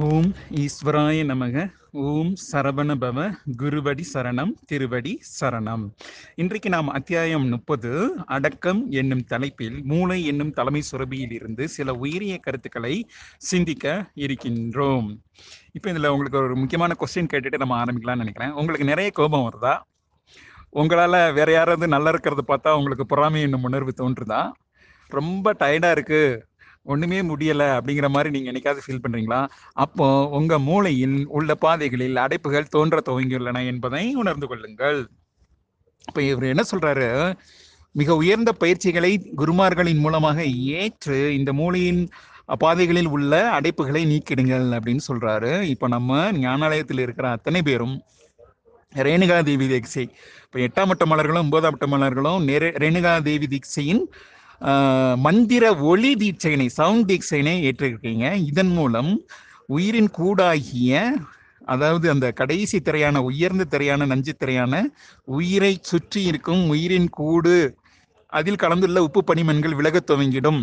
[0.00, 1.72] ஓம் ஈஸ்வராய நமக.
[1.92, 3.34] ஓம் சரவணபவ.
[3.58, 5.90] குருவடி சரணம் திருவடி சரணம்.
[6.34, 13.08] இன்றைக்கு நாம் அத்தியாயம் முப்பது அடக்கம் என்னும் தலைப்பில் மூளை என்னும் தலைமை சுரபியில் இருந்து சில உயரிய கருத்துக்களை
[13.38, 15.18] சிந்திக்க இருக்கின்றோம்.
[15.72, 18.50] இப்போ இதில் உங்களுக்கு ஒரு முக்கியமான கொஸ்டின் கேட்டுட்டு நம்ம ஆரம்பிக்கலாம்னு நினைக்கிறேன்.
[18.50, 19.78] உங்களுக்கு நிறைய கோபம் வருதா?
[20.70, 24.52] உங்களால் வேற யாராவது நல்லா இருக்கிறத பார்த்தா உங்களுக்கு பொறாமை என்னும் உணர்வு தோன்றுதா?
[25.08, 26.42] ரொம்ப டயர்டாக இருக்குது
[26.84, 29.40] ஒண்ணுமே முடியல அப்படிங்கிற மாதிரி நீங்க என்னைக்காவது ஃபீல் பண்றீங்களா?
[29.72, 30.06] அப்போ
[30.38, 35.00] உங்க மூளையின் உள்ள பாதைகளில் அடைப்புகள் தோன்ற துவங்கியுள்ளன என்பதை உணர்ந்து கொள்ளுங்கள்.
[36.08, 37.08] இப்ப இவர் என்ன சொல்றாரு?
[37.92, 40.44] மிக உயர்ந்த பயிற்சிகளை குருமார்களின் மூலமாக
[40.80, 42.02] ஏற்று இந்த மூளையின்
[42.58, 45.62] பாதைகளில் உள்ள அடைப்புகளை நீக்கிடுங்கள் அப்படின்னு சொல்றாரு.
[45.74, 47.94] இப்ப நம்ம ஞானாலயத்தில் இருக்கிற அத்தனை பேரும்
[48.94, 50.04] ரேணுகா தேவி தீட்சை.
[50.46, 52.48] இப்போ எட்டாம் வட்ட மலர்களும் ஒன்பதாம் வட்ட மலர்களும்
[52.82, 54.02] ரேணுகா தேவி தீட்சையின்
[55.26, 58.26] மந்திர ஒளி தீட்சையினை சவுண்ட் தீட்சையினை ஏற்றிருக்கீங்க.
[58.50, 59.10] இதன் மூலம்
[59.76, 61.12] உயிரின் கூடாகிய
[61.72, 64.80] அதாவது அந்த கடைசி திரையான உயர்ந்த திரையான நஞ்சு திரையான
[65.38, 67.56] உயிரை சுற்றி இருக்கும் உயிரின் கூடு
[68.32, 70.60] அதில் கலந்துள்ள உப்பு பனிமன்கள் விலகத் துவங்கிடும்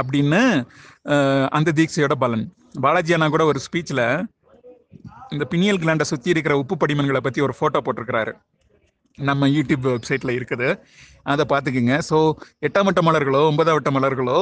[0.00, 0.42] அப்படின்னு
[1.56, 2.44] அந்த தீட்சையோட பலன்.
[2.84, 4.04] பாலாஜி அண்ணா கூட ஒரு ஸ்பீச்சில்
[5.34, 8.32] இந்த பினியல் கிளாண்டை சுற்றி இருக்கிற உப்பு படிமன்களை பற்றி ஒரு ஃபோட்டோ போட்டிருக்கிறாரு.
[9.18, 10.68] நம்ம யூடியூப் வெப்சைட்ல இருக்குது.
[11.32, 12.16] அதை பார்த்துக்குங்க ஸோ
[12.66, 14.38] எட்டாம் வட்ட மலர்களோ ஒன்பதாம் வட்ட மலர்களோ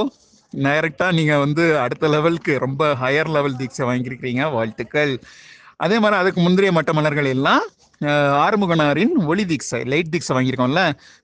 [0.52, 5.12] டைரக்டா நீங்கள் வந்து அடுத்த லெவலுக்கு ரொம்ப ஹையர் லெவல் தீட்சை வாங்கியிருக்கிறீங்க வாழ்த்துக்கள்.
[5.84, 7.64] அதே மாதிரி அதுக்கு முந்தைய மட்ட மலர்கள் எல்லாம்
[8.44, 10.82] ஆறுமுகனாரின் ஒளி தீட்சை லைட் தீட்சை வாங்கியிருக்கோம்ல.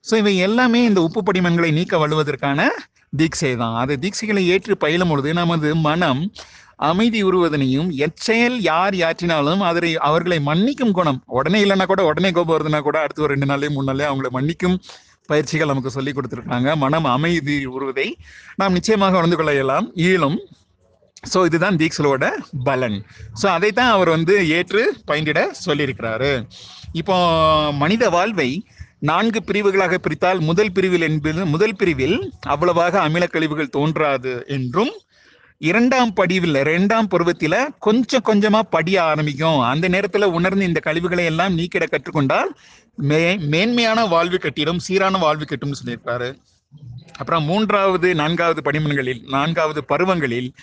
[0.09, 2.69] ஸோ இவை எல்லாமே இந்த உப்பு படிமன்களை நீக்க வழுவதற்கான
[3.19, 3.75] தீட்சை தான்.
[3.83, 6.21] அது தீட்சைகளை ஏற்று பயிலும் பொழுது நமது மனம்
[6.79, 11.19] அமைதி உருவதனையும் எச்செயல் யார் யாற்றினாலும் அதை அவர்களை மன்னிக்கும் குணம்.
[11.39, 14.77] உடனே இல்லைன்னா கூட உடனே கோபம் வருதுன்னா கூட அடுத்து ஒரு ரெண்டு நாளே மூணு நாளே அவங்களை மன்னிக்கும்
[15.29, 18.07] பயிற்சிகள் நமக்கு சொல்லி கொடுத்துருக்காங்க மனம் அமைதி உருவதை
[18.61, 19.87] நாம் நிச்சயமாக உணர்ந்து கொள்ள இயலாம்.
[20.05, 20.37] இயலும்.
[21.31, 22.25] ஸோ இதுதான் தீக்ஷலோட
[22.67, 22.97] பலன்.
[23.41, 26.31] ஸோ அதைத்தான் அவர் வந்து ஏற்று பயின்றிட சொல்லியிருக்கிறாரு.
[27.01, 27.17] இப்போ
[27.83, 28.49] மனித வாழ்வை
[29.09, 32.17] நான்கு பிரிவுகளாக பிரித்தால் முதல் பிரிவில் என்பது முதல் பிரிவில்
[32.53, 34.93] அவ்வளவாக அமில கழிவுகள் தோன்றாது என்றும்
[35.61, 39.59] இரண்டாம் படிவில் இரண்டாம் பருவத்தில கொஞ்சம் கொஞ்சமா படிய ஆரம்பிக்கும்.
[39.59, 42.47] அந்த நேரத்துல உணர்ந்து இந்த கழிவுகளை எல்லாம் நீக்கிட கற்றுக்கொண்டால்
[42.95, 46.37] மே மேன்மையான வாழ்வு கட்டிடும் சீரான வாழ்வு கட்டும்னு சொல்லியிருக்காரு.
[47.17, 50.53] அப்புறம் மூன்றாவது நான்காவது படிமங்களில் நான்காவது பருவங்களில்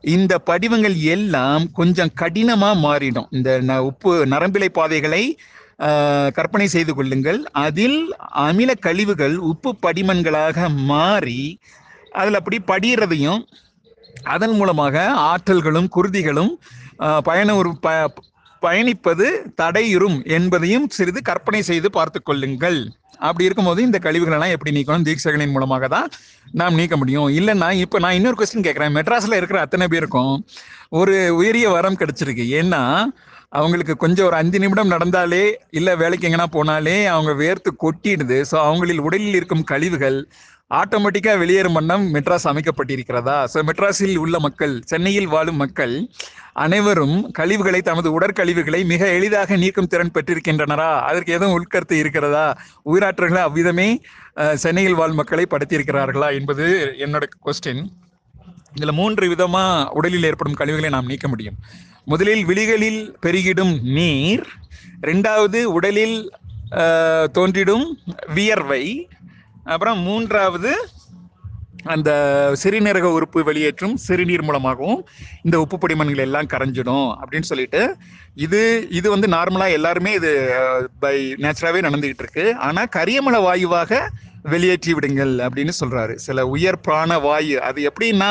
[0.00, 3.26] இந்த படிவங்கள் எல்லாம் கொஞ்சம் கடினமா மாறிடும்.
[3.30, 5.38] இந்த ந- உப்பு நரம்பிலை பாதைகளை
[6.32, 7.44] கற்பனை செய்து கொள்ளுங்கள்.
[7.50, 11.58] அதில் அமில கழிவுகள் உப்பு படிமன்களாக மாறி
[12.12, 13.42] அதில் அப்படி படிகிறதையும்
[14.34, 16.52] அதன் மூலமாக ஆற்றல்களும் குருதிகளும்
[17.28, 17.88] பயண ஒரு ப
[18.62, 19.26] பயணிப்பது
[19.60, 22.78] தடையுறும் என்பதையும் சிறிது கற்பனை செய்து பார்த்து கொள்ளுங்கள்.
[23.26, 25.04] அப்படி இருக்கும்போது இந்த கழிவுகள் எல்லாம் எப்படி நீக்கணும்?
[25.08, 26.08] தீட்சைகளின் மூலமாக தான்
[26.60, 27.28] நாம் நீக்க முடியும்.
[27.38, 28.94] இல்லைன்னா இப்போ நான் இன்னொரு கொஸ்டின் கேட்குறேன்.
[28.98, 30.34] மெட்ராஸில் இருக்கிற அத்தனை பேருக்கும்
[31.00, 32.44] ஒரு உயரிய வரம் கிடைச்சிருக்கு.
[32.60, 32.82] ஏன்னா
[33.58, 35.44] அவங்களுக்கு கொஞ்சம் ஒரு அஞ்சு நிமிடம் நடந்தாலே
[35.78, 38.38] இல்லை வேலைக்கு எங்கன்னா போனாலே அவங்க வேர்த்து கொட்டிடுது.
[38.50, 40.18] ஸோ அவங்களில் உடலில் இருக்கும் கழிவுகள்
[40.70, 43.36] ஆட்டோமேட்டிக்கா வெளியேறும் வண்ணம் மெட்ராஸ் அமைக்கப்பட்டிருக்கிறதா?
[43.52, 45.94] ஸோ மெட்ராஸில் உள்ள மக்கள் சென்னையில் வாழும் மக்கள்
[46.64, 50.90] அனைவரும் கழிவுகளை தமது உடற்கழிவுகளை மிக எளிதாக நீக்கும் திறன் பெற்றிருக்கின்றனரா?
[51.10, 52.46] அதற்கு எதுவும் உட்கருத்து இருக்கிறதா?
[52.90, 53.88] உயிராற்றல்களை அவ்விதமே
[54.64, 56.66] சென்னையில் வாழ் மக்களை படுத்தியிருக்கிறார்களா என்பது
[57.06, 57.82] என்னோட கொஸ்டின்
[58.76, 59.64] இதுல மூன்று விதமா
[59.98, 61.56] உடலில் ஏற்படும் கழிவுகளை நாம் நீக்க முடியும்.
[62.12, 64.44] முதலில் விழிகளில் பெருகிடும் நீர்
[65.04, 66.18] இரண்டாவது உடலில்
[67.36, 67.86] தோன்றிடும்
[68.36, 68.82] வியர்வை
[69.68, 70.70] அப்புறம் மூன்றாவது
[71.84, 72.10] அந்த
[72.62, 75.00] சிறுநீரக உறுப்பு வெளியேற்றும் சிறுநீர் மூலமாகவும்
[75.42, 77.82] இந்த உப்பு படிமன்கள் எல்லாம் கரைஞ்சிடும் அப்படின்னு சொல்லிட்டு
[78.36, 80.30] இது இது வந்து நார்மலாக எல்லாருமே இது
[80.98, 82.44] பை நேச்சுராகவே நடந்துகிட்டு இருக்கு.
[82.58, 83.92] ஆனால் கரியமல வாயுவாக
[84.52, 86.14] வெளியேற்றி விடுங்கள் அப்படின்னு சொல்றாரு.
[86.26, 87.56] சில உயர் பிராண வாயு.
[87.68, 88.30] அது எப்படின்னா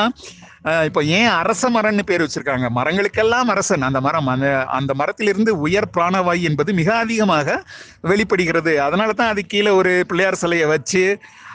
[0.88, 2.66] இப்போ ஏன் அரச மரம்னு பேர் வச்சிருக்காங்க?
[2.78, 3.86] மரங்களுக்கெல்லாம் அரசன்.
[3.88, 4.48] அந்த மரம் அந்த
[4.78, 7.58] அந்த மரத்திலிருந்து உயர் பிராணவாயு என்பது மிக அதிகமாக
[8.12, 8.74] வெளிப்படுகிறது.
[8.86, 11.04] அதனால தான் அது கீழே ஒரு பிள்ளையார் சிலையை வச்சு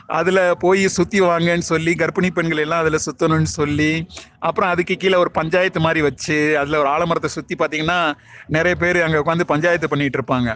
[0.09, 3.91] அதில் போய் சுற்றி வாங்கன்னு சொல்லி கர்ப்பிணி பெண்கள் எல்லாம் அதில் சுற்றணும்னு சொல்லி
[4.47, 7.99] அப்புறம் அதுக்கு கீழே ஒரு பஞ்சாயத்து மாதிரி வச்சு அதில் ஒரு ஆலமரத்தை சுற்றி பார்த்தீங்கன்னா
[8.57, 10.49] நிறைய பேர் அங்கே உட்காந்து பஞ்சாயத்து பண்ணிகிட்டு இருப்பாங்க.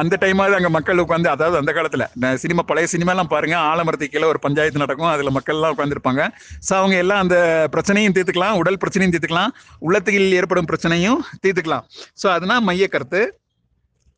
[0.00, 4.26] அந்த டைமாவது அங்கே மக்கள் உட்காந்து அதாவது அந்த காலத்தில் இந்த சினிமா பழைய சினிமாலாம் பாருங்கள் ஆலமரத்துக்கு கீழே
[4.32, 6.22] ஒரு பஞ்சாயத்து நடக்கும் அதில் மக்கள்லாம் உட்காந்துருப்பாங்க
[6.68, 7.36] ஸோ அவங்க எல்லாம் அந்த
[7.76, 11.86] பிரச்சனையும் தீர்த்துக்கலாம் உடல் பிரச்சனையும் தீர்த்துக்கலாம் உள்ளத்தில் ஏற்படும் பிரச்சனையும் தீர்த்துக்கலாம்.
[12.22, 13.22] ஸோ அதுனா மைய கருத்து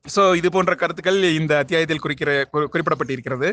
[0.04, 3.48] ஸோ இது போன்ற கருத்துக்கள் இந்த அத்தியாயத்தில் குறிக்கிற குறிப்பிடப்பட்டிருக்கிறது.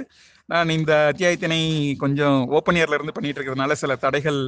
[0.45, 1.59] நான் இந்த அத்தியாயத்தினை
[1.97, 4.39] கொஞ்சம் ஓப்பன் இயர்ல இருந்து பண்ணிட்டு இருக்கிறதுனால சில தடைகள்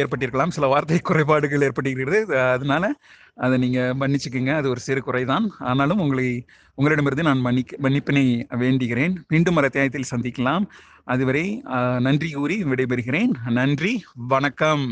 [0.00, 0.54] ஏற்பட்டிருக்கலாம்.
[0.56, 2.20] சில வார்த்தை குறைபாடுகள் ஏற்பட்டிருக்கிறது.
[2.54, 2.84] அதனால
[3.34, 4.52] அதை நீங்க மன்னிச்சுக்குங்க.
[4.60, 5.46] அது ஒரு சிறு குறைதான்.
[5.70, 6.26] ஆனாலும் உங்களை
[6.78, 8.24] உங்களிடமிருந்து நான் மன்னி மன்னிப்பினை
[8.64, 9.14] வேண்டுகிறேன்.
[9.28, 10.64] மீண்டும் ஒரு அத்தியாயத்தில் சந்திக்கலாம்.
[11.04, 11.44] அதுவரை
[11.98, 13.32] நன்றி கூறி விடைபெறுகிறேன்.
[13.60, 13.94] நன்றி.
[14.34, 14.86] வணக்கம்.